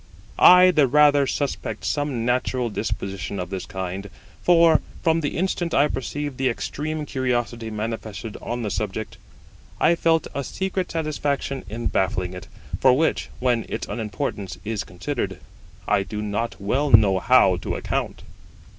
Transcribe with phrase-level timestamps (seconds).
[0.39, 4.09] I the rather suspect some natural disposition of this kind;
[4.41, 9.17] for, from the instant I perceived the extreme curiosity manifested on the subject,
[9.79, 12.47] I felt a secret satisfaction in baffling it,
[12.79, 15.39] for which, when its unimportance is considered,
[15.87, 18.23] I do not well know how to account.